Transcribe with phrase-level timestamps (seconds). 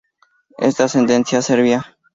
[0.57, 1.95] Es de ascendencia serbia.